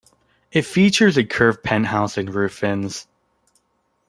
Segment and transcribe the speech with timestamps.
[0.51, 3.05] It features a curved penthouse and roof fins.